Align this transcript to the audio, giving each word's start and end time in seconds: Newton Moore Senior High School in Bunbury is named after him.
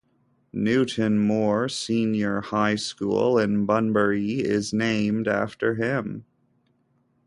Newton 0.55 1.19
Moore 1.19 1.69
Senior 1.69 2.41
High 2.41 2.73
School 2.73 3.37
in 3.37 3.67
Bunbury 3.67 4.39
is 4.41 4.73
named 4.73 5.27
after 5.27 5.75
him. 5.75 6.25